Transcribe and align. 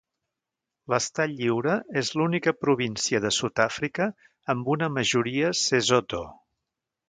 L'Estat 0.93 1.29
Lliure 1.41 1.75
és 2.01 2.09
l'única 2.21 2.55
província 2.63 3.21
de 3.27 3.33
Sud-àfrica 3.39 4.09
amb 4.55 4.75
una 4.77 4.91
majoria 4.99 5.55
sesotho. 5.65 6.27